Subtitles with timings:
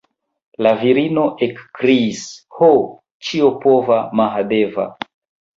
[0.67, 2.23] La virino ekkriis:
[2.61, 2.71] Ho,
[3.29, 4.91] ĉiopova Mahadeva!